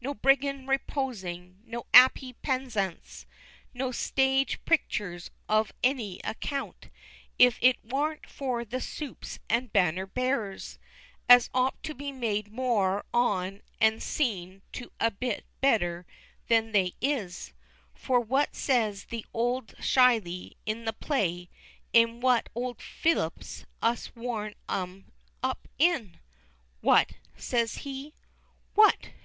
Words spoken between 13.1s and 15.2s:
on and seen to a